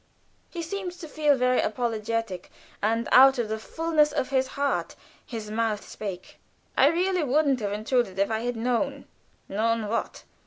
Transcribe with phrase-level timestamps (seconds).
[0.49, 2.49] He seemed to feel very apologetic,
[2.81, 6.39] and out of the fullness of his heart his mouth spake.
[6.75, 9.05] "I really wouldn't have intruded if I had known"
[9.47, 10.23] "Known what?"